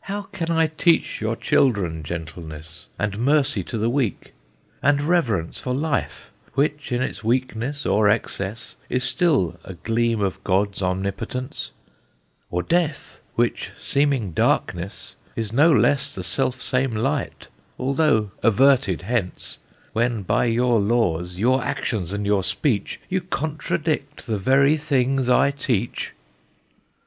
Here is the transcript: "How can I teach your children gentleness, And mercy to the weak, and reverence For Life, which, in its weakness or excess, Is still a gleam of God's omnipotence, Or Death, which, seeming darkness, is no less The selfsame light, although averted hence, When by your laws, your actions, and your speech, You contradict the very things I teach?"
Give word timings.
"How 0.00 0.24
can 0.32 0.50
I 0.50 0.66
teach 0.66 1.22
your 1.22 1.34
children 1.34 2.02
gentleness, 2.02 2.88
And 2.98 3.16
mercy 3.18 3.64
to 3.64 3.78
the 3.78 3.88
weak, 3.88 4.34
and 4.82 5.00
reverence 5.00 5.58
For 5.58 5.72
Life, 5.72 6.30
which, 6.52 6.92
in 6.92 7.00
its 7.00 7.24
weakness 7.24 7.86
or 7.86 8.06
excess, 8.06 8.74
Is 8.90 9.02
still 9.02 9.58
a 9.64 9.72
gleam 9.72 10.20
of 10.20 10.44
God's 10.44 10.82
omnipotence, 10.82 11.70
Or 12.50 12.62
Death, 12.62 13.20
which, 13.34 13.70
seeming 13.78 14.32
darkness, 14.32 15.14
is 15.36 15.54
no 15.54 15.72
less 15.72 16.14
The 16.14 16.22
selfsame 16.22 16.94
light, 16.98 17.48
although 17.78 18.30
averted 18.42 19.00
hence, 19.00 19.56
When 19.94 20.20
by 20.22 20.44
your 20.44 20.80
laws, 20.80 21.36
your 21.36 21.64
actions, 21.64 22.12
and 22.12 22.26
your 22.26 22.42
speech, 22.42 23.00
You 23.08 23.22
contradict 23.22 24.26
the 24.26 24.36
very 24.36 24.76
things 24.76 25.30
I 25.30 25.50
teach?" 25.50 26.12